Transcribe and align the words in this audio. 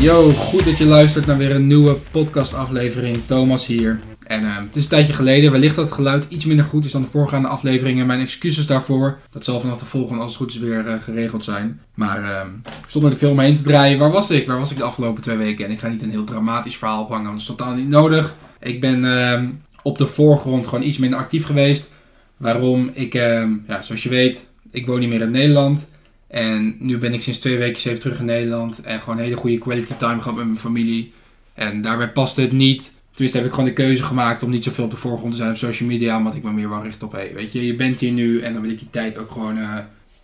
Yo, 0.00 0.30
goed 0.30 0.64
dat 0.64 0.78
je 0.78 0.84
luistert 0.84 1.26
naar 1.26 1.36
weer 1.36 1.54
een 1.54 1.66
nieuwe 1.66 1.96
podcastaflevering. 2.10 3.18
Thomas 3.26 3.66
hier. 3.66 4.00
En 4.26 4.42
uh, 4.42 4.56
het 4.56 4.76
is 4.76 4.82
een 4.82 4.88
tijdje 4.88 5.12
geleden. 5.12 5.52
Wellicht 5.52 5.76
dat 5.76 5.84
het 5.84 5.94
geluid 5.94 6.26
iets 6.28 6.44
minder 6.44 6.64
goed 6.64 6.84
is 6.84 6.92
dan 6.92 7.02
de 7.02 7.08
voorgaande 7.08 7.48
afleveringen. 7.48 8.06
Mijn 8.06 8.20
excuses 8.20 8.66
daarvoor. 8.66 9.18
Dat 9.32 9.44
zal 9.44 9.60
vanaf 9.60 9.78
de 9.78 9.84
volgende 9.84 10.22
als 10.22 10.30
het 10.30 10.40
goed 10.40 10.54
is 10.54 10.58
weer 10.58 10.86
uh, 10.86 10.94
geregeld 11.02 11.44
zijn. 11.44 11.80
Maar 11.94 12.22
uh, 12.22 12.40
zonder 12.88 13.10
de 13.10 13.16
film 13.16 13.38
heen 13.38 13.56
te 13.56 13.62
draaien, 13.62 13.98
waar 13.98 14.10
was 14.10 14.30
ik? 14.30 14.46
Waar 14.46 14.58
was 14.58 14.70
ik 14.70 14.76
de 14.76 14.84
afgelopen 14.84 15.22
twee 15.22 15.36
weken? 15.36 15.64
En 15.64 15.70
ik 15.70 15.78
ga 15.78 15.88
niet 15.88 16.02
een 16.02 16.10
heel 16.10 16.24
dramatisch 16.24 16.76
verhaal 16.76 17.02
ophangen, 17.02 17.24
want 17.24 17.38
dat 17.38 17.50
is 17.50 17.56
totaal 17.56 17.74
niet 17.74 17.88
nodig. 17.88 18.34
Ik 18.60 18.80
ben 18.80 19.04
ehm, 19.04 19.48
op 19.82 19.98
de 19.98 20.06
voorgrond 20.06 20.66
gewoon 20.66 20.84
iets 20.84 20.98
minder 20.98 21.18
actief 21.18 21.46
geweest. 21.46 21.90
Waarom? 22.36 22.90
Ik, 22.94 23.14
ehm, 23.14 23.50
ja, 23.68 23.82
zoals 23.82 24.02
je 24.02 24.08
weet, 24.08 24.46
ik 24.70 24.86
woon 24.86 25.00
niet 25.00 25.08
meer 25.08 25.20
in 25.20 25.30
Nederland. 25.30 25.88
En 26.30 26.76
nu 26.78 26.98
ben 26.98 27.12
ik 27.12 27.22
sinds 27.22 27.38
twee 27.38 27.58
weken 27.58 27.90
even 27.90 28.00
terug 28.00 28.18
in 28.18 28.24
Nederland. 28.24 28.80
En 28.80 29.00
gewoon 29.00 29.18
hele 29.18 29.36
goede 29.36 29.58
quality 29.58 29.94
time 29.94 30.20
gehad 30.20 30.36
met 30.36 30.46
mijn 30.46 30.58
familie. 30.58 31.12
En 31.54 31.82
daarbij 31.82 32.10
paste 32.10 32.40
het 32.40 32.52
niet. 32.52 32.92
Tenminste 33.10 33.38
heb 33.38 33.46
ik 33.46 33.52
gewoon 33.52 33.68
de 33.68 33.74
keuze 33.74 34.02
gemaakt 34.02 34.42
om 34.42 34.50
niet 34.50 34.64
zoveel 34.64 34.84
op 34.84 34.90
de 34.90 34.96
voorgrond 34.96 35.32
te 35.32 35.38
zijn 35.38 35.50
op 35.50 35.56
social 35.56 35.88
media. 35.88 36.16
Omdat 36.16 36.34
ik 36.34 36.42
me 36.42 36.52
meer 36.52 36.68
wel 36.68 36.82
richt 36.82 37.02
op, 37.02 37.12
hey, 37.12 37.30
weet 37.34 37.52
je, 37.52 37.66
je 37.66 37.74
bent 37.74 38.00
hier 38.00 38.12
nu. 38.12 38.40
En 38.40 38.52
dan 38.52 38.62
wil 38.62 38.70
ik 38.70 38.78
die 38.78 38.90
tijd 38.90 39.18
ook 39.18 39.30
gewoon, 39.30 39.58
uh, 39.58 39.74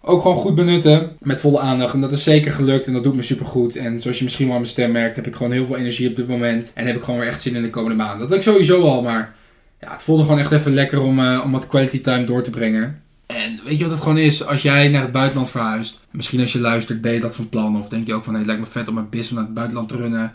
ook 0.00 0.22
gewoon 0.22 0.36
goed 0.36 0.54
benutten. 0.54 1.16
Met 1.20 1.40
volle 1.40 1.60
aandacht. 1.60 1.94
En 1.94 2.00
dat 2.00 2.12
is 2.12 2.22
zeker 2.22 2.52
gelukt 2.52 2.86
en 2.86 2.92
dat 2.92 3.02
doet 3.02 3.14
me 3.14 3.22
super 3.22 3.46
goed. 3.46 3.76
En 3.76 4.00
zoals 4.00 4.18
je 4.18 4.24
misschien 4.24 4.46
wel 4.46 4.54
aan 4.54 4.60
mijn 4.60 4.72
stem 4.72 4.92
merkt, 4.92 5.16
heb 5.16 5.26
ik 5.26 5.34
gewoon 5.34 5.52
heel 5.52 5.66
veel 5.66 5.76
energie 5.76 6.08
op 6.08 6.16
dit 6.16 6.28
moment. 6.28 6.70
En 6.74 6.86
heb 6.86 6.96
ik 6.96 7.02
gewoon 7.02 7.20
weer 7.20 7.28
echt 7.28 7.42
zin 7.42 7.56
in 7.56 7.62
de 7.62 7.70
komende 7.70 7.96
maanden. 7.96 8.18
Dat 8.18 8.28
heb 8.28 8.38
ik 8.38 8.44
sowieso 8.44 8.82
al, 8.82 9.02
maar 9.02 9.34
ja, 9.80 9.92
het 9.92 10.02
voelde 10.02 10.22
gewoon 10.22 10.38
echt 10.38 10.52
even 10.52 10.74
lekker 10.74 11.00
om, 11.00 11.18
uh, 11.18 11.42
om 11.44 11.52
wat 11.52 11.66
quality 11.66 12.00
time 12.00 12.24
door 12.24 12.42
te 12.42 12.50
brengen. 12.50 13.02
En 13.36 13.60
weet 13.64 13.78
je 13.78 13.82
wat 13.84 13.92
het 13.92 14.02
gewoon 14.02 14.18
is? 14.18 14.46
Als 14.46 14.62
jij 14.62 14.88
naar 14.88 15.02
het 15.02 15.12
buitenland 15.12 15.50
verhuist, 15.50 16.00
misschien 16.10 16.40
als 16.40 16.52
je 16.52 16.60
luistert, 16.60 17.00
ben 17.00 17.12
je 17.12 17.20
dat 17.20 17.34
van 17.34 17.48
plan. 17.48 17.78
Of 17.78 17.88
denk 17.88 18.06
je 18.06 18.14
ook 18.14 18.24
van, 18.24 18.34
het 18.34 18.46
lijkt 18.46 18.60
me 18.60 18.66
vet 18.66 18.88
om 18.88 18.94
mijn 18.94 19.08
business 19.08 19.34
naar 19.34 19.44
het 19.44 19.54
buitenland 19.54 19.88
te 19.88 19.96
runnen. 19.96 20.34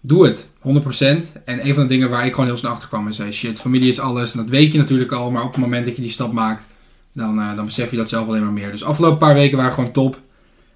Doe 0.00 0.26
het, 0.26 0.48
100%. 0.62 1.42
En 1.44 1.66
een 1.66 1.74
van 1.74 1.82
de 1.82 1.88
dingen 1.88 2.10
waar 2.10 2.26
ik 2.26 2.30
gewoon 2.30 2.46
heel 2.46 2.56
snel 2.56 2.70
achter 2.70 2.88
kwam 2.88 3.08
is, 3.08 3.20
shit, 3.30 3.60
familie 3.60 3.88
is 3.88 4.00
alles. 4.00 4.32
En 4.32 4.38
dat 4.38 4.48
weet 4.48 4.72
je 4.72 4.78
natuurlijk 4.78 5.12
al, 5.12 5.30
maar 5.30 5.42
op 5.42 5.52
het 5.52 5.60
moment 5.60 5.86
dat 5.86 5.96
je 5.96 6.02
die 6.02 6.10
stap 6.10 6.32
maakt, 6.32 6.66
dan, 7.12 7.38
uh, 7.38 7.56
dan 7.56 7.64
besef 7.64 7.90
je 7.90 7.96
dat 7.96 8.08
zelf 8.08 8.28
alleen 8.28 8.44
maar 8.44 8.52
meer. 8.52 8.70
Dus 8.70 8.84
afgelopen 8.84 9.18
paar 9.18 9.34
weken 9.34 9.56
waren 9.56 9.72
gewoon 9.72 9.92
top. 9.92 10.20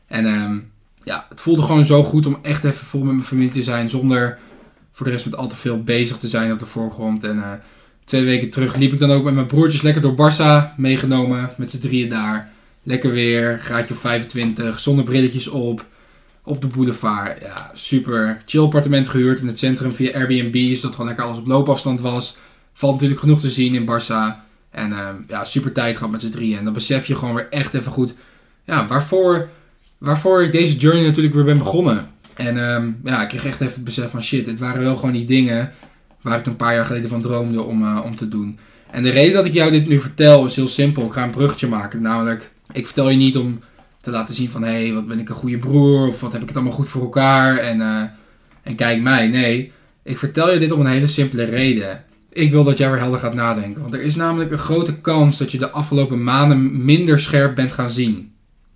En 0.06 0.26
um, 0.26 0.70
ja, 1.02 1.26
het 1.28 1.40
voelde 1.40 1.62
gewoon 1.62 1.86
zo 1.86 2.04
goed 2.04 2.26
om 2.26 2.38
echt 2.42 2.64
even 2.64 2.86
vol 2.86 3.02
met 3.02 3.14
mijn 3.14 3.26
familie 3.26 3.52
te 3.52 3.62
zijn, 3.62 3.90
zonder 3.90 4.38
voor 4.92 5.06
de 5.06 5.12
rest 5.12 5.24
met 5.24 5.36
al 5.36 5.48
te 5.48 5.56
veel 5.56 5.82
bezig 5.82 6.16
te 6.16 6.28
zijn 6.28 6.52
op 6.52 6.58
de 6.58 6.66
voorgrond. 6.66 7.24
En 7.24 7.36
uh, 7.36 7.52
twee 8.04 8.24
weken 8.24 8.50
terug 8.50 8.76
liep 8.76 8.92
ik 8.92 8.98
dan 8.98 9.10
ook 9.10 9.24
met 9.24 9.34
mijn 9.34 9.46
broertjes 9.46 9.82
lekker 9.82 10.02
door 10.02 10.14
Barça 10.14 10.76
meegenomen. 10.76 11.50
Met 11.56 11.70
z'n 11.70 11.78
drieën 11.78 12.08
daar. 12.08 12.50
Lekker 12.82 13.10
weer, 13.10 13.58
graadje 13.62 13.94
op 13.94 14.00
25, 14.00 14.78
zonnebrilletjes 14.78 15.48
op. 15.48 15.86
Op 16.44 16.60
de 16.60 16.66
boulevard. 16.66 17.42
Ja, 17.42 17.70
super. 17.74 18.42
Chill 18.46 18.62
appartement 18.62 19.08
gehuurd 19.08 19.38
in 19.38 19.46
het 19.46 19.58
centrum 19.58 19.94
via 19.94 20.12
Airbnb. 20.14 20.74
Zodat 20.74 20.90
gewoon 20.90 21.06
lekker 21.06 21.24
alles 21.24 21.38
op 21.38 21.46
loopafstand 21.46 22.00
was. 22.00 22.36
Valt 22.72 22.92
natuurlijk 22.92 23.20
genoeg 23.20 23.40
te 23.40 23.50
zien 23.50 23.74
in 23.74 23.86
Barça. 23.86 24.50
En 24.70 24.90
uh, 24.90 25.08
ja, 25.28 25.44
super 25.44 25.72
tijd 25.72 25.96
gehad 25.96 26.12
met 26.12 26.20
z'n 26.20 26.30
drieën. 26.30 26.58
En 26.58 26.64
dan 26.64 26.72
besef 26.72 27.06
je 27.06 27.14
gewoon 27.14 27.34
weer 27.34 27.48
echt 27.50 27.74
even 27.74 27.92
goed. 27.92 28.14
Ja, 28.64 28.86
waarvoor, 28.86 29.48
waarvoor 29.98 30.42
ik 30.42 30.52
deze 30.52 30.76
journey 30.76 31.04
natuurlijk 31.04 31.34
weer 31.34 31.44
ben 31.44 31.58
begonnen. 31.58 32.10
En 32.34 32.56
um, 32.56 33.00
ja, 33.04 33.22
ik 33.22 33.28
kreeg 33.28 33.44
echt 33.44 33.60
even 33.60 33.74
het 33.74 33.84
besef 33.84 34.10
van 34.10 34.22
shit. 34.22 34.46
Het 34.46 34.58
waren 34.58 34.82
wel 34.82 34.96
gewoon 34.96 35.12
die 35.12 35.24
dingen 35.24 35.72
waar 36.22 36.38
ik 36.38 36.46
een 36.46 36.56
paar 36.56 36.74
jaar 36.74 36.84
geleden 36.84 37.08
van 37.08 37.22
droomde 37.22 37.62
om, 37.62 37.82
uh, 37.82 38.00
om 38.04 38.16
te 38.16 38.28
doen. 38.28 38.58
En 38.90 39.02
de 39.02 39.10
reden 39.10 39.32
dat 39.32 39.46
ik 39.46 39.52
jou 39.52 39.70
dit 39.70 39.88
nu 39.88 40.00
vertel 40.00 40.46
is 40.46 40.56
heel 40.56 40.68
simpel. 40.68 41.04
Ik 41.06 41.12
ga 41.12 41.22
een 41.22 41.30
bruggetje 41.30 41.68
maken. 41.68 42.02
Namelijk, 42.02 42.50
ik 42.72 42.86
vertel 42.86 43.10
je 43.10 43.16
niet 43.16 43.36
om 43.36 43.60
te 44.00 44.10
laten 44.10 44.34
zien 44.34 44.50
van... 44.50 44.62
hé, 44.62 44.84
hey, 44.84 44.92
wat 44.92 45.06
ben 45.06 45.18
ik 45.18 45.28
een 45.28 45.34
goede 45.34 45.58
broer? 45.58 46.08
Of 46.08 46.20
wat 46.20 46.32
heb 46.32 46.42
ik 46.42 46.48
het 46.48 46.56
allemaal 46.56 46.74
goed 46.74 46.88
voor 46.88 47.02
elkaar? 47.02 47.56
En, 47.56 47.78
uh, 47.78 48.02
en 48.62 48.74
kijk 48.74 49.02
mij. 49.02 49.28
Nee, 49.28 49.72
ik 50.02 50.18
vertel 50.18 50.52
je 50.52 50.58
dit 50.58 50.72
om 50.72 50.80
een 50.80 50.86
hele 50.86 51.06
simpele 51.06 51.44
reden. 51.44 52.04
Ik 52.32 52.50
wil 52.50 52.64
dat 52.64 52.78
jij 52.78 52.90
weer 52.90 53.00
helder 53.00 53.20
gaat 53.20 53.34
nadenken. 53.34 53.82
Want 53.82 53.94
er 53.94 54.02
is 54.02 54.14
namelijk 54.14 54.50
een 54.50 54.58
grote 54.58 55.00
kans 55.00 55.38
dat 55.38 55.52
je 55.52 55.58
de 55.58 55.70
afgelopen 55.70 56.24
maanden 56.24 56.84
minder 56.84 57.20
scherp 57.20 57.54
bent 57.54 57.72
gaan 57.72 57.90
zien. 57.90 58.31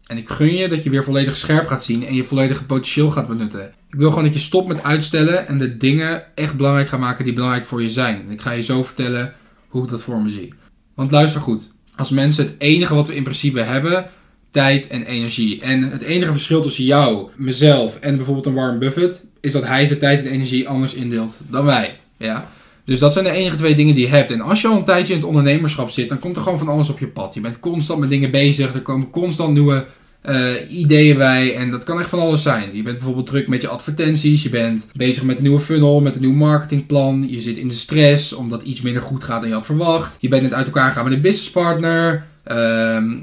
En 0.06 0.16
ik 0.16 0.28
gun 0.28 0.54
je 0.54 0.68
dat 0.68 0.82
je 0.82 0.90
weer 0.90 1.04
volledig 1.04 1.36
scherp 1.36 1.66
gaat 1.66 1.84
zien 1.84 2.06
en 2.06 2.14
je 2.14 2.24
volledige 2.24 2.64
potentieel 2.64 3.10
gaat 3.10 3.28
benutten. 3.28 3.72
Ik 3.90 3.98
wil 3.98 4.08
gewoon 4.08 4.24
dat 4.24 4.34
je 4.34 4.38
stopt 4.40 4.68
met 4.68 4.82
uitstellen 4.82 5.46
en 5.46 5.58
de 5.58 5.76
dingen 5.76 6.22
echt 6.34 6.56
belangrijk 6.56 6.88
gaat 6.88 7.00
maken 7.00 7.24
die 7.24 7.32
belangrijk 7.32 7.64
voor 7.64 7.82
je 7.82 7.90
zijn. 7.90 8.22
En 8.26 8.30
ik 8.30 8.40
ga 8.40 8.50
je 8.50 8.62
zo 8.62 8.82
vertellen 8.82 9.34
hoe 9.68 9.82
ik 9.82 9.88
dat 9.88 10.02
voor 10.02 10.22
me 10.22 10.28
zie. 10.28 10.54
Want 10.94 11.10
luister 11.10 11.40
goed, 11.40 11.70
als 11.96 12.10
mensen 12.10 12.44
het 12.44 12.54
enige 12.58 12.94
wat 12.94 13.06
we 13.06 13.14
in 13.14 13.22
principe 13.22 13.60
hebben, 13.60 14.10
tijd 14.50 14.86
en 14.86 15.02
energie. 15.02 15.60
En 15.60 15.82
het 15.90 16.02
enige 16.02 16.30
verschil 16.30 16.62
tussen 16.62 16.84
jou, 16.84 17.28
mezelf 17.36 17.98
en 17.98 18.16
bijvoorbeeld 18.16 18.46
een 18.46 18.54
Warren 18.54 18.78
Buffett, 18.78 19.24
is 19.40 19.52
dat 19.52 19.66
hij 19.66 19.86
zijn 19.86 19.98
tijd 19.98 20.24
en 20.24 20.32
energie 20.32 20.68
anders 20.68 20.94
indeelt 20.94 21.38
dan 21.50 21.64
wij. 21.64 21.98
Ja? 22.16 22.50
Dus 22.84 22.98
dat 22.98 23.12
zijn 23.12 23.24
de 23.24 23.30
enige 23.30 23.56
twee 23.56 23.74
dingen 23.74 23.94
die 23.94 24.06
je 24.06 24.12
hebt. 24.12 24.30
En 24.30 24.40
als 24.40 24.60
je 24.60 24.68
al 24.68 24.76
een 24.76 24.84
tijdje 24.84 25.12
in 25.12 25.18
het 25.18 25.28
ondernemerschap 25.28 25.90
zit, 25.90 26.08
dan 26.08 26.18
komt 26.18 26.36
er 26.36 26.42
gewoon 26.42 26.58
van 26.58 26.68
alles 26.68 26.88
op 26.88 26.98
je 26.98 27.06
pad. 27.06 27.34
Je 27.34 27.40
bent 27.40 27.60
constant 27.60 28.00
met 28.00 28.08
dingen 28.08 28.30
bezig. 28.30 28.74
Er 28.74 28.80
komen 28.80 29.10
constant 29.10 29.52
nieuwe 29.52 29.84
uh, 30.28 30.78
ideeën 30.78 31.16
bij. 31.16 31.56
En 31.56 31.70
dat 31.70 31.84
kan 31.84 32.00
echt 32.00 32.08
van 32.08 32.18
alles 32.18 32.42
zijn. 32.42 32.68
Je 32.72 32.82
bent 32.82 32.96
bijvoorbeeld 32.96 33.26
druk 33.26 33.48
met 33.48 33.62
je 33.62 33.68
advertenties. 33.68 34.42
Je 34.42 34.48
bent 34.48 34.86
bezig 34.92 35.22
met 35.22 35.36
een 35.36 35.42
nieuwe 35.42 35.60
funnel, 35.60 36.00
met 36.00 36.14
een 36.14 36.20
nieuw 36.20 36.32
marketingplan. 36.32 37.24
Je 37.28 37.40
zit 37.40 37.56
in 37.56 37.68
de 37.68 37.74
stress 37.74 38.32
omdat 38.32 38.62
iets 38.62 38.80
minder 38.80 39.02
goed 39.02 39.24
gaat 39.24 39.40
dan 39.40 39.48
je 39.48 39.54
had 39.54 39.66
verwacht. 39.66 40.16
Je 40.20 40.28
bent 40.28 40.42
net 40.42 40.52
uit 40.52 40.66
elkaar 40.66 40.92
gaan 40.92 41.04
met 41.04 41.12
een 41.12 41.20
businesspartner. 41.20 42.26
Uh, 42.46 42.56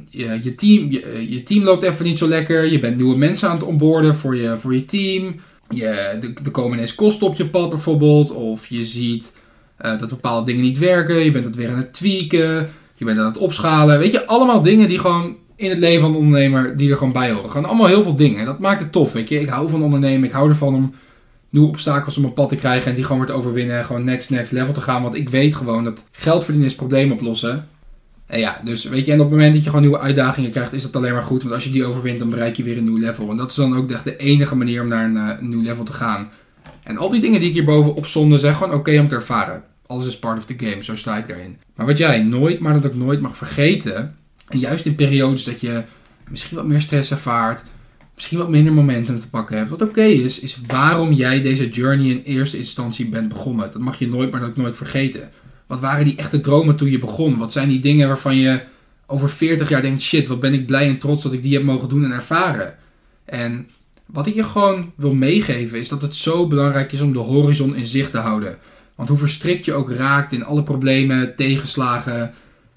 je, 0.09 0.40
je, 0.41 0.56
team, 0.56 0.91
je, 0.91 1.25
je, 1.30 1.44
team 1.44 1.64
loopt 1.64 1.84
even 1.84 2.06
niet 2.06 2.18
zo 2.18 2.28
lekker. 2.28 2.72
Je 2.72 2.80
bent 2.80 2.97
nieuwe 2.97 3.18
mensen 3.18 3.50
aan 3.50 3.56
het 3.56 3.66
onboorden 3.66 4.16
voor 4.16 4.35
je, 4.35 4.58
voor 4.59 4.75
je 4.75 4.85
team. 4.85 5.35
Je, 5.70 5.88
er 6.46 6.52
komen 6.52 6.78
ineens 6.78 6.96
kosten 6.96 7.28
op 7.28 7.35
je 7.35 7.46
pad 7.46 7.70
bijvoorbeeld. 7.70 8.31
Of 8.31 8.68
je 8.68 8.85
ziet 8.85 9.34
uh, 9.85 10.00
dat 10.00 10.09
bepaalde 10.09 10.46
dingen 10.46 10.62
niet 10.62 10.78
werken. 10.78 11.16
Je 11.16 11.31
bent 11.31 11.46
het 11.46 11.56
weer 11.56 11.70
aan 11.70 11.78
het 11.78 11.94
tweaken. 11.94 12.70
Je 12.96 13.06
bent 13.06 13.20
aan 13.20 13.25
het 13.25 13.38
opschalen. 13.38 14.00
Weet 14.00 14.12
je, 14.12 14.25
allemaal 14.25 14.62
dingen 14.62 14.88
die 14.88 15.00
gewoon 15.00 15.35
in 15.56 15.69
het 15.69 15.80
leven 15.80 16.02
van 16.02 16.09
een 16.09 16.18
ondernemer 16.18 16.78
die 16.78 16.91
er 16.91 16.97
gewoon 16.97 17.14
bij 17.14 17.31
horen. 17.31 17.50
Gewoon 17.50 17.68
allemaal 17.68 17.88
heel 17.88 18.03
veel 18.03 18.16
dingen. 18.16 18.40
En 18.40 18.46
dat 18.46 18.59
maakt 18.59 18.81
het 18.81 18.91
tof, 18.91 19.12
weet 19.12 19.30
je. 19.30 19.40
Ik 19.40 19.50
hou 19.50 19.69
van 19.69 19.84
ondernemen. 19.84 20.28
Ik 20.28 20.34
hou 20.34 20.50
ervan 20.50 20.75
om 20.75 20.94
nieuwe 21.50 21.68
obstakels 21.68 22.16
op 22.16 22.22
mijn 22.22 22.34
pad 22.34 22.50
te 22.50 22.56
krijgen 22.56 22.90
en 22.90 22.96
die 22.96 23.03
gewoon 23.03 23.18
weer 23.18 23.30
te 23.30 23.34
overwinnen. 23.34 23.78
En 23.78 23.86
gewoon 23.86 24.03
next, 24.03 24.30
next 24.30 24.52
level 24.52 24.74
te 24.74 24.81
gaan. 24.81 25.02
Want 25.02 25.16
ik 25.16 25.30
weet 25.30 25.56
gewoon 25.56 25.84
dat 25.84 26.03
geld 26.12 26.44
verdienen 26.44 26.69
is 26.69 26.75
problemen 26.75 27.16
oplossen. 27.16 27.68
En 28.25 28.40
ja, 28.40 28.62
dus 28.64 28.84
weet 28.84 29.06
je, 29.06 29.12
en 29.12 29.19
op 29.19 29.25
het 29.25 29.34
moment 29.34 29.53
dat 29.53 29.64
je 29.64 29.69
gewoon 29.69 29.86
nieuwe 29.86 30.00
uitdagingen 30.00 30.52
krijgt, 30.52 30.74
is 30.74 30.81
dat 30.81 30.96
alleen 30.96 31.14
maar 31.14 31.24
goed. 31.24 31.41
Want 31.41 31.53
als 31.53 31.64
je 31.64 31.72
die 31.72 31.85
overwint, 31.85 32.20
dan 32.20 32.30
bereik 32.30 32.56
je 32.56 32.64
weer 32.64 32.78
een 32.78 32.84
nieuw 32.84 32.97
level. 32.97 33.30
En 33.30 33.38
dat 33.38 33.50
is 33.50 33.56
dan 33.56 33.75
ook 33.75 33.91
echt 33.91 34.03
de 34.03 34.18
enige 34.18 34.56
manier 34.56 34.81
om 34.81 34.88
naar 34.88 35.06
een, 35.06 35.16
een 35.16 35.50
nieuw 35.50 35.62
level 35.62 35.84
te 35.84 35.94
gaan. 35.94 36.30
En 36.84 36.97
al 36.97 37.09
die 37.09 37.22
dingen 37.22 37.40
die 37.40 37.50
ik 37.50 37.56
hierboven 37.56 37.96
opzonde, 37.96 38.38
zijn 38.38 38.56
gewoon 38.56 38.74
oké 38.74 39.00
om 39.00 39.08
te 39.08 39.16
ervaren. 39.16 39.64
Alles 39.88 40.08
is 40.08 40.20
part 40.20 40.38
of 40.38 40.46
the 40.46 40.53
game, 40.58 40.84
zo 40.84 40.96
sta 40.96 41.18
ik 41.18 41.28
daarin. 41.28 41.58
Maar 41.75 41.85
wat 41.85 41.97
jij 41.97 42.24
nooit, 42.24 42.59
maar 42.59 42.74
dat 42.74 42.85
ook 42.85 42.97
nooit 42.97 43.22
mag 43.22 43.38
vergeten, 43.38 44.16
en 44.47 44.59
juist 44.59 44.85
in 44.85 44.95
periodes 44.95 45.43
dat 45.43 45.61
je 45.61 45.83
misschien 46.29 46.57
wat 46.57 46.67
meer 46.67 46.81
stress 46.81 47.11
ervaart, 47.11 47.63
misschien 48.15 48.37
wat 48.37 48.49
minder 48.49 48.73
momenten 48.73 49.19
te 49.19 49.29
pakken 49.29 49.57
hebt, 49.57 49.69
wat 49.69 49.81
oké 49.81 50.03
is, 50.03 50.39
is 50.39 50.59
waarom 50.67 51.11
jij 51.11 51.41
deze 51.41 51.69
journey 51.69 52.09
in 52.09 52.21
eerste 52.23 52.57
instantie 52.57 53.09
bent 53.09 53.27
begonnen. 53.27 53.71
Dat 53.71 53.81
mag 53.81 53.99
je 53.99 54.09
nooit, 54.09 54.31
maar 54.31 54.39
dat 54.39 54.49
ook 54.49 54.57
nooit 54.57 54.77
vergeten. 54.77 55.29
Wat 55.67 55.79
waren 55.79 56.05
die 56.05 56.15
echte 56.15 56.41
dromen 56.41 56.75
toen 56.75 56.91
je 56.91 56.99
begon? 56.99 57.37
Wat 57.37 57.53
zijn 57.53 57.69
die 57.69 57.79
dingen 57.79 58.07
waarvan 58.07 58.35
je 58.35 58.61
over 59.05 59.29
40 59.29 59.69
jaar 59.69 59.81
denkt, 59.81 60.01
shit, 60.01 60.27
wat 60.27 60.39
ben 60.39 60.53
ik 60.53 60.65
blij 60.65 60.87
en 60.87 60.97
trots 60.97 61.23
dat 61.23 61.33
ik 61.33 61.41
die 61.41 61.53
heb 61.53 61.63
mogen 61.63 61.89
doen 61.89 62.03
en 62.03 62.11
ervaren. 62.11 62.75
En 63.25 63.69
wat 64.05 64.27
ik 64.27 64.35
je 64.35 64.43
gewoon 64.43 64.91
wil 64.95 65.13
meegeven 65.13 65.79
is 65.79 65.89
dat 65.89 66.01
het 66.01 66.15
zo 66.15 66.47
belangrijk 66.47 66.91
is 66.91 67.01
om 67.01 67.13
de 67.13 67.19
horizon 67.19 67.75
in 67.75 67.85
zicht 67.85 68.11
te 68.11 68.17
houden. 68.17 68.57
Want 68.95 69.09
hoe 69.09 69.17
verstrikt 69.17 69.65
je 69.65 69.73
ook 69.73 69.91
raakt 69.91 70.33
in 70.33 70.45
alle 70.45 70.63
problemen, 70.63 71.35
tegenslagen 71.35 72.33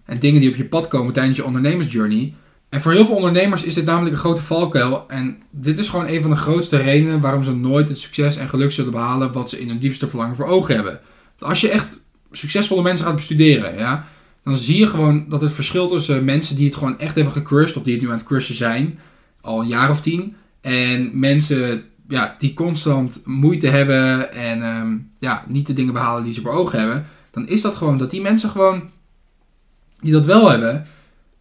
en 0.06 0.18
dingen 0.18 0.40
die 0.40 0.50
op 0.50 0.56
je 0.56 0.64
pad 0.64 0.88
komen 0.88 1.12
tijdens 1.12 1.36
je 1.36 1.44
ondernemersjourney. 1.44 2.34
En 2.68 2.80
voor 2.80 2.92
heel 2.92 3.06
veel 3.06 3.14
ondernemers 3.14 3.62
is 3.62 3.74
dit 3.74 3.84
namelijk 3.84 4.12
een 4.14 4.20
grote 4.20 4.42
valkuil. 4.42 5.04
En 5.08 5.42
dit 5.50 5.78
is 5.78 5.88
gewoon 5.88 6.08
een 6.08 6.20
van 6.20 6.30
de 6.30 6.36
grootste 6.36 6.76
redenen 6.76 7.20
waarom 7.20 7.44
ze 7.44 7.54
nooit 7.54 7.88
het 7.88 7.98
succes 7.98 8.36
en 8.36 8.48
geluk 8.48 8.72
zullen 8.72 8.92
behalen 8.92 9.32
wat 9.32 9.50
ze 9.50 9.60
in 9.60 9.68
hun 9.68 9.78
diepste 9.78 10.08
verlangen 10.08 10.36
voor 10.36 10.46
ogen 10.46 10.74
hebben. 10.74 11.00
als 11.38 11.60
je 11.60 11.70
echt 11.70 12.00
succesvolle 12.30 12.82
mensen 12.82 13.06
gaat 13.06 13.16
bestuderen, 13.16 13.78
ja, 13.78 14.06
dan 14.42 14.56
zie 14.56 14.78
je 14.78 14.86
gewoon 14.86 15.26
dat 15.28 15.40
het 15.40 15.52
verschil 15.52 15.88
tussen 15.88 16.24
mensen 16.24 16.56
die 16.56 16.66
het 16.66 16.76
gewoon 16.76 16.98
echt 16.98 17.14
hebben 17.14 17.32
gecrushed, 17.32 17.76
of 17.76 17.82
die 17.82 17.92
het 17.92 18.02
nu 18.02 18.08
aan 18.08 18.16
het 18.16 18.26
crushen 18.26 18.54
zijn, 18.54 18.98
al 19.40 19.60
een 19.60 19.68
jaar 19.68 19.90
of 19.90 20.00
tien, 20.00 20.36
en 20.60 21.18
mensen 21.18 21.84
ja, 22.08 22.34
die 22.38 22.54
constant 22.54 23.20
moeite 23.24 23.66
hebben 23.68 24.32
en 24.32 24.62
um, 24.66 25.10
ja, 25.18 25.44
niet 25.48 25.66
de 25.66 25.72
dingen 25.72 25.92
behalen 25.92 26.24
die 26.24 26.32
ze 26.32 26.40
voor 26.40 26.52
ogen 26.52 26.78
hebben, 26.78 27.06
dan 27.30 27.48
is 27.48 27.62
dat 27.62 27.74
gewoon 27.74 27.98
dat 27.98 28.10
die 28.10 28.20
mensen 28.20 28.50
gewoon, 28.50 28.90
die 30.06 30.14
dat 30.14 30.26
wel 30.26 30.50
hebben, 30.50 30.86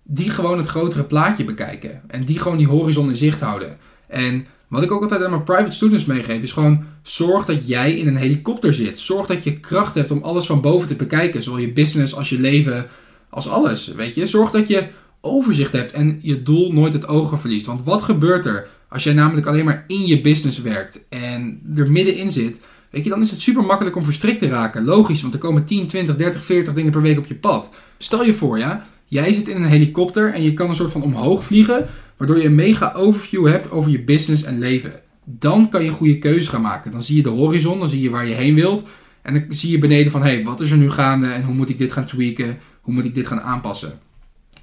die 0.04 0.30
gewoon 0.30 0.58
het 0.58 0.68
grotere 0.68 1.04
plaatje 1.04 1.44
bekijken. 1.44 2.02
En 2.08 2.26
die 2.26 2.40
gewoon 2.40 2.58
die 2.58 2.68
horizon 2.68 3.10
in 3.10 3.16
zicht 3.16 3.42
houden. 3.42 3.78
En 4.08 4.46
wat 4.68 4.84
ik 4.84 4.92
ook 4.92 5.02
altijd 5.02 5.24
aan 5.24 5.30
mijn 5.30 5.44
private 5.44 5.72
students 5.72 6.06
meegeef, 6.06 6.42
is 6.42 6.52
gewoon 6.52 6.84
zorg 7.02 7.46
dat 7.46 7.68
jij 7.68 7.98
in 7.98 8.08
een 8.08 8.16
helikopter 8.16 8.74
zit. 8.74 9.00
Zorg 9.00 9.28
dat 9.28 9.44
je 9.44 9.60
kracht 9.60 9.96
hebt 9.96 10.12
om 10.12 10.24
alles 10.24 10.46
van 10.46 10.62
boven 10.62 10.88
te 10.88 10.96
bekijken. 10.96 11.44
Zowel 11.44 11.60
je 11.60 11.74
business 11.74 12.16
als 12.16 12.30
je 12.30 12.40
leven, 12.40 12.86
als 13.30 13.50
alles. 13.50 13.88
Weet 13.88 14.16
je, 14.16 14.28
zorg 14.28 14.52
dat 14.52 14.68
je 14.68 14.88
overzicht 15.22 15.72
hebt 15.72 15.92
en 15.92 16.20
je 16.22 16.44
doel 16.44 16.72
nooit 16.72 16.94
het 16.94 17.08
ogen 17.08 17.40
verliest. 17.40 17.66
Want 17.66 17.86
wat 17.86 18.02
gebeurt 18.02 18.46
er 18.46 18.68
Als 18.90 19.04
jij 19.04 19.14
namelijk 19.14 19.48
alleen 19.48 19.66
maar 19.66 19.84
in 19.88 20.06
je 20.06 20.22
business 20.22 20.62
werkt 20.62 21.06
en 21.10 21.62
er 21.76 21.92
middenin 21.92 22.32
zit, 22.32 22.60
weet 22.96 23.04
je, 23.04 23.10
dan 23.10 23.22
is 23.22 23.32
het 23.32 23.42
super 23.42 23.64
makkelijk 23.64 23.96
om 23.96 24.04
verstrikt 24.04 24.40
te 24.40 24.48
raken. 24.48 24.86
Logisch, 24.86 25.22
want 25.22 25.34
er 25.34 25.40
komen 25.40 25.66
10, 25.66 25.88
20, 25.88 26.16
30, 26.16 26.46
40 26.46 26.74
dingen 26.74 26.92
per 26.92 27.02
week 27.02 27.18
op 27.18 27.26
je 27.26 27.36
pad. 27.36 27.70
Stel 27.98 28.24
je 28.24 28.34
voor, 28.34 28.58
ja, 28.58 28.86
jij 29.06 29.34
zit 29.34 29.48
in 29.48 29.56
een 29.56 29.70
helikopter 29.70 30.34
en 30.34 30.44
je 30.44 30.54
kan 30.54 30.70
een 30.70 30.76
soort 30.76 30.92
van 30.92 31.04
omhoog 31.04 31.46
vliegen, 31.46 31.86
waardoor 32.18 32.38
je 32.38 32.46
een 32.46 32.56
mega 32.56 32.94
overview 32.94 33.48
hebt 33.48 33.72
over 33.72 33.92
je 33.92 34.04
business 34.04 34.44
en 34.44 34.60
leven. 34.60 35.00
Dan 35.24 35.70
kan 35.70 35.84
je 35.84 35.90
goede 35.90 36.18
keuzes 36.18 36.48
gaan 36.48 36.62
maken. 36.62 36.92
Dan 36.92 37.04
zie 37.04 37.16
je 37.16 37.24
de 37.24 37.30
horizon, 37.30 37.80
dan 37.80 37.90
zie 37.90 38.02
je 38.02 38.10
waar 38.10 38.28
je 38.28 38.34
heen 38.34 38.56
wilt. 38.56 38.84
En 39.22 39.34
dan 39.34 39.44
zie 39.50 39.72
je 39.72 39.78
beneden 39.78 40.12
van, 40.12 40.22
hé, 40.22 40.34
hey, 40.34 40.44
wat 40.44 40.62
is 40.62 40.72
er 40.72 40.78
nu 40.78 40.90
gaande 40.90 41.28
en 41.28 41.44
hoe 41.44 41.56
moet 41.56 41.70
ik 41.70 41.78
dit 41.78 41.92
gaan 41.92 42.06
tweaken? 42.06 42.58
Hoe 42.82 42.94
moet 42.94 43.06
ik 43.06 43.16
dit 43.16 43.28
gaan 43.28 43.42
aanpassen? 43.42 44.00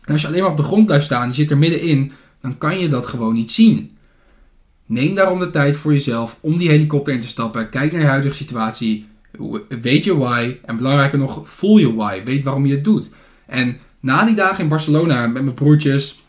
En 0.05 0.13
als 0.13 0.21
je 0.21 0.27
alleen 0.27 0.41
maar 0.43 0.51
op 0.51 0.57
de 0.57 0.63
grond 0.63 0.87
blijft 0.87 1.05
staan, 1.05 1.29
je 1.29 1.35
zit 1.35 1.51
er 1.51 1.59
middenin, 1.59 2.13
dan 2.41 2.59
kan 2.59 2.79
je 2.79 2.89
dat 2.89 3.07
gewoon 3.07 3.35
niet 3.35 3.51
zien. 3.51 3.91
Neem 4.93 5.15
daarom 5.15 5.39
de 5.39 5.51
tijd 5.51 5.77
voor 5.77 5.93
jezelf 5.93 6.39
om 6.41 6.57
die 6.57 6.69
helikopter 6.69 7.15
in 7.15 7.21
te 7.21 7.27
stappen. 7.27 7.69
Kijk 7.69 7.93
naar 7.93 8.01
je 8.01 8.07
huidige 8.07 8.35
situatie. 8.35 9.07
Weet 9.81 10.05
je 10.05 10.17
why. 10.17 10.57
En 10.65 10.77
belangrijker 10.77 11.19
nog, 11.19 11.41
voel 11.45 11.79
je 11.79 11.95
why. 11.95 12.23
Weet 12.25 12.45
waarom 12.45 12.67
je 12.67 12.75
het 12.75 12.85
doet. 12.85 13.11
En 13.47 13.79
na 14.01 14.25
die 14.25 14.35
dagen 14.35 14.63
in 14.63 14.69
Barcelona 14.69 15.27
met 15.27 15.43
mijn 15.43 15.55
broertjes. 15.55 16.23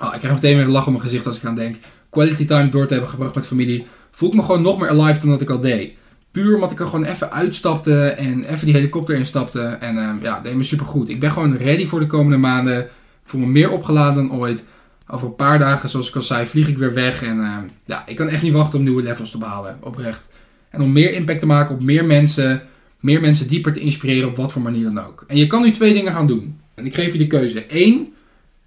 Oh, 0.00 0.14
ik 0.14 0.18
krijg 0.18 0.34
meteen 0.34 0.56
weer 0.56 0.64
een 0.64 0.70
lach 0.70 0.86
op 0.86 0.92
mijn 0.92 1.02
gezicht 1.02 1.26
als 1.26 1.36
ik 1.36 1.44
aan 1.44 1.54
denk. 1.54 1.76
Quality 2.10 2.46
time 2.46 2.68
door 2.68 2.86
te 2.86 2.92
hebben 2.92 3.10
gebracht 3.10 3.34
met 3.34 3.46
familie. 3.46 3.86
Voel 4.10 4.28
ik 4.28 4.34
me 4.34 4.42
gewoon 4.42 4.62
nog 4.62 4.78
meer 4.78 4.88
alive 4.88 5.20
dan 5.20 5.30
dat 5.30 5.40
ik 5.40 5.50
al 5.50 5.60
deed. 5.60 5.92
Puur 6.30 6.54
omdat 6.54 6.72
ik 6.72 6.80
er 6.80 6.86
gewoon 6.86 7.04
even 7.04 7.32
uitstapte 7.32 8.04
en 8.04 8.44
even 8.44 8.66
die 8.66 8.74
helikopter 8.74 9.16
instapte. 9.16 9.60
En 9.60 9.96
uh, 9.96 10.10
ja, 10.22 10.40
deed 10.40 10.54
me 10.54 10.62
super 10.62 10.86
goed. 10.86 11.08
Ik 11.08 11.20
ben 11.20 11.30
gewoon 11.30 11.56
ready 11.56 11.86
voor 11.86 12.00
de 12.00 12.06
komende 12.06 12.38
maanden. 12.38 12.78
Ik 12.78 12.88
voel 13.24 13.40
me 13.40 13.46
meer 13.46 13.70
opgeladen 13.70 14.28
dan 14.28 14.36
ooit. 14.36 14.64
Over 15.10 15.26
een 15.26 15.36
paar 15.36 15.58
dagen, 15.58 15.88
zoals 15.88 16.08
ik 16.08 16.14
al 16.14 16.22
zei, 16.22 16.46
vlieg 16.46 16.68
ik 16.68 16.78
weer 16.78 16.94
weg. 16.94 17.22
En 17.22 17.36
uh, 17.36 17.56
ja, 17.84 18.06
ik 18.06 18.16
kan 18.16 18.28
echt 18.28 18.42
niet 18.42 18.52
wachten 18.52 18.78
om 18.78 18.84
nieuwe 18.84 19.02
levels 19.02 19.30
te 19.30 19.38
behalen. 19.38 19.78
Oprecht. 19.80 20.28
En 20.70 20.80
om 20.80 20.92
meer 20.92 21.12
impact 21.12 21.40
te 21.40 21.46
maken 21.46 21.74
op 21.74 21.82
meer 21.82 22.04
mensen. 22.04 22.62
Meer 23.00 23.20
mensen 23.20 23.48
dieper 23.48 23.72
te 23.72 23.80
inspireren 23.80 24.28
op 24.28 24.36
wat 24.36 24.52
voor 24.52 24.62
manier 24.62 24.84
dan 24.84 25.04
ook. 25.04 25.24
En 25.26 25.36
je 25.36 25.46
kan 25.46 25.62
nu 25.62 25.72
twee 25.72 25.92
dingen 25.92 26.12
gaan 26.12 26.26
doen. 26.26 26.60
En 26.74 26.86
ik 26.86 26.94
geef 26.94 27.12
je 27.12 27.18
de 27.18 27.26
keuze. 27.26 27.64
Eén, 27.68 28.14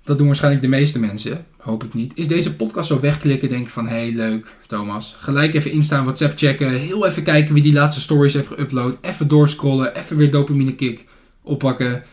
dat 0.03 0.17
doen 0.17 0.27
waarschijnlijk 0.27 0.63
de 0.63 0.69
meeste 0.69 0.99
mensen, 0.99 1.45
hoop 1.57 1.83
ik 1.83 1.93
niet, 1.93 2.11
is 2.15 2.27
deze 2.27 2.55
podcast 2.55 2.87
zo 2.87 2.99
wegklikken. 2.99 3.49
Denken 3.49 3.71
van, 3.71 3.87
hé, 3.87 3.95
hey, 3.95 4.11
leuk, 4.11 4.53
Thomas. 4.67 5.15
Gelijk 5.19 5.53
even 5.53 5.71
instaan, 5.71 6.03
WhatsApp 6.03 6.37
checken. 6.37 6.69
Heel 6.69 7.07
even 7.07 7.23
kijken 7.23 7.53
wie 7.53 7.63
die 7.63 7.73
laatste 7.73 8.01
stories 8.01 8.33
heeft 8.33 8.49
geüpload. 8.53 8.99
Even 9.01 9.27
doorscrollen, 9.27 9.95
even 9.95 10.17
weer 10.17 10.31
dopamine 10.31 10.75
kick 10.75 11.05
oppakken. 11.41 12.03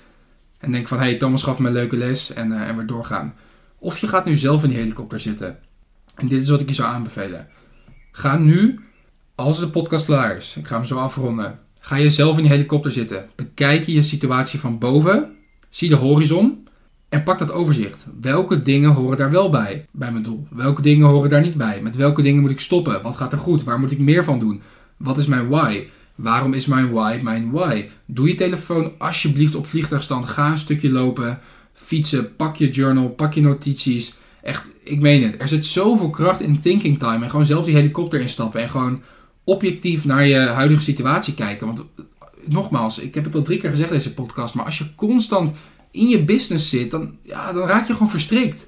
En 0.60 0.72
denk 0.72 0.88
van, 0.88 0.98
hé, 0.98 1.04
hey, 1.04 1.16
Thomas 1.16 1.42
gaf 1.42 1.58
me 1.58 1.66
een 1.66 1.74
leuke 1.74 1.96
les 1.96 2.32
en, 2.32 2.50
uh, 2.50 2.68
en 2.68 2.76
weer 2.76 2.86
doorgaan. 2.86 3.34
Of 3.78 3.98
je 3.98 4.08
gaat 4.08 4.24
nu 4.24 4.36
zelf 4.36 4.62
in 4.62 4.68
die 4.68 4.78
helikopter 4.78 5.20
zitten. 5.20 5.58
En 6.14 6.28
dit 6.28 6.42
is 6.42 6.48
wat 6.48 6.60
ik 6.60 6.68
je 6.68 6.74
zou 6.74 6.88
aanbevelen. 6.88 7.48
Ga 8.10 8.36
nu, 8.36 8.80
als 9.34 9.58
de 9.58 9.68
podcast 9.68 10.04
klaar 10.04 10.36
ik 10.56 10.66
ga 10.66 10.76
hem 10.76 10.84
zo 10.84 10.96
afronden. 10.96 11.58
Ga 11.78 11.96
je 11.96 12.10
zelf 12.10 12.36
in 12.36 12.42
die 12.42 12.52
helikopter 12.52 12.92
zitten. 12.92 13.28
Bekijk 13.36 13.86
je 13.86 13.92
je 13.92 14.02
situatie 14.02 14.60
van 14.60 14.78
boven. 14.78 15.36
Zie 15.70 15.88
de 15.88 15.94
horizon. 15.94 16.66
En 17.08 17.22
pak 17.22 17.38
dat 17.38 17.52
overzicht. 17.52 18.06
Welke 18.20 18.62
dingen 18.62 18.90
horen 18.90 19.16
daar 19.16 19.30
wel 19.30 19.50
bij, 19.50 19.86
bij 19.92 20.12
mijn 20.12 20.22
doel? 20.22 20.46
Welke 20.50 20.82
dingen 20.82 21.08
horen 21.08 21.30
daar 21.30 21.40
niet 21.40 21.56
bij? 21.56 21.82
Met 21.82 21.96
welke 21.96 22.22
dingen 22.22 22.40
moet 22.42 22.50
ik 22.50 22.60
stoppen? 22.60 23.02
Wat 23.02 23.16
gaat 23.16 23.32
er 23.32 23.38
goed? 23.38 23.64
Waar 23.64 23.80
moet 23.80 23.90
ik 23.90 23.98
meer 23.98 24.24
van 24.24 24.38
doen? 24.38 24.62
Wat 24.96 25.18
is 25.18 25.26
mijn 25.26 25.48
why? 25.48 25.86
Waarom 26.14 26.52
is 26.52 26.66
mijn 26.66 26.90
why 26.90 27.20
mijn 27.22 27.50
why? 27.50 27.88
Doe 28.06 28.28
je 28.28 28.34
telefoon 28.34 28.92
alsjeblieft 28.98 29.54
op 29.54 29.66
vliegtuigstand. 29.66 30.26
Ga 30.26 30.50
een 30.50 30.58
stukje 30.58 30.90
lopen, 30.90 31.38
fietsen, 31.78 32.36
pak 32.36 32.56
je 32.56 32.70
journal, 32.70 33.08
pak 33.08 33.32
je 33.32 33.40
notities. 33.40 34.14
Echt, 34.42 34.68
ik 34.84 35.00
meen 35.00 35.22
het. 35.22 35.40
Er 35.40 35.48
zit 35.48 35.64
zoveel 35.64 36.10
kracht 36.10 36.40
in 36.40 36.60
thinking 36.60 36.98
time. 36.98 37.24
En 37.24 37.30
gewoon 37.30 37.46
zelf 37.46 37.64
die 37.64 37.74
helikopter 37.74 38.20
instappen. 38.20 38.60
En 38.60 38.68
gewoon 38.68 39.02
objectief 39.44 40.04
naar 40.04 40.26
je 40.26 40.38
huidige 40.38 40.82
situatie 40.82 41.34
kijken. 41.34 41.66
Want 41.66 41.84
nogmaals, 42.44 42.98
ik 42.98 43.14
heb 43.14 43.24
het 43.24 43.34
al 43.34 43.42
drie 43.42 43.58
keer 43.58 43.70
gezegd 43.70 43.90
in 43.90 43.96
deze 43.96 44.14
podcast. 44.14 44.54
Maar 44.54 44.64
als 44.64 44.78
je 44.78 44.94
constant 44.94 45.52
in 45.90 46.08
je 46.08 46.24
business 46.24 46.68
zit, 46.68 46.90
dan, 46.90 47.16
ja, 47.22 47.52
dan 47.52 47.66
raak 47.66 47.86
je 47.86 47.92
gewoon 47.92 48.10
verstrikt. 48.10 48.66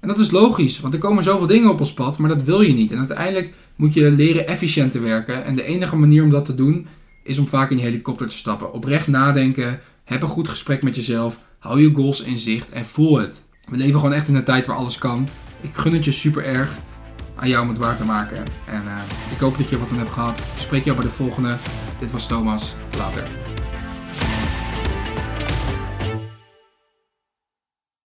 En 0.00 0.08
dat 0.08 0.18
is 0.18 0.30
logisch, 0.30 0.80
want 0.80 0.94
er 0.94 1.00
komen 1.00 1.22
zoveel 1.22 1.46
dingen 1.46 1.70
op 1.70 1.80
ons 1.80 1.92
pad, 1.92 2.18
maar 2.18 2.28
dat 2.28 2.42
wil 2.42 2.60
je 2.60 2.72
niet. 2.72 2.92
En 2.92 2.98
uiteindelijk 2.98 3.54
moet 3.76 3.94
je 3.94 4.10
leren 4.10 4.46
efficiënt 4.46 4.92
te 4.92 5.00
werken. 5.00 5.44
En 5.44 5.54
de 5.54 5.64
enige 5.64 5.96
manier 5.96 6.22
om 6.22 6.30
dat 6.30 6.44
te 6.44 6.54
doen, 6.54 6.86
is 7.22 7.38
om 7.38 7.48
vaak 7.48 7.70
in 7.70 7.76
die 7.76 7.84
helikopter 7.84 8.28
te 8.28 8.36
stappen. 8.36 8.72
Oprecht 8.72 9.06
nadenken, 9.06 9.80
heb 10.04 10.22
een 10.22 10.28
goed 10.28 10.48
gesprek 10.48 10.82
met 10.82 10.96
jezelf, 10.96 11.46
hou 11.64 11.80
je 11.80 11.94
goals 11.94 12.20
in 12.20 12.38
zicht 12.38 12.70
en 12.70 12.86
voel 12.86 13.18
het. 13.18 13.44
We 13.68 13.76
leven 13.76 14.00
gewoon 14.00 14.14
echt 14.14 14.28
in 14.28 14.34
een 14.34 14.44
tijd 14.44 14.66
waar 14.66 14.76
alles 14.76 14.98
kan. 14.98 15.28
Ik 15.60 15.74
gun 15.74 15.92
het 15.92 16.04
je 16.04 16.10
super 16.10 16.44
erg 16.44 16.70
aan 17.34 17.48
jou 17.48 17.62
om 17.62 17.68
het 17.68 17.78
waar 17.78 17.96
te 17.96 18.04
maken. 18.04 18.44
En 18.66 18.82
uh, 18.84 19.32
ik 19.32 19.38
hoop 19.38 19.58
dat 19.58 19.70
je 19.70 19.78
wat 19.78 19.90
aan 19.90 19.98
hebt 19.98 20.10
gehad. 20.10 20.38
Ik 20.38 20.44
spreek 20.56 20.84
jou 20.84 20.96
bij 20.96 21.06
de 21.06 21.12
volgende. 21.12 21.56
Dit 21.98 22.10
was 22.10 22.26
Thomas. 22.26 22.74
Later. 22.96 23.53